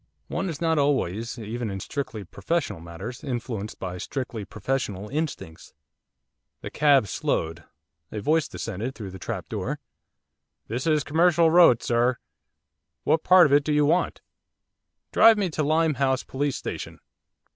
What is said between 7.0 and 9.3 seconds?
slowed. A voice descended through the